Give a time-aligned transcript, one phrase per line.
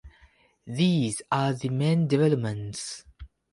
[0.65, 3.05] These are the main developments.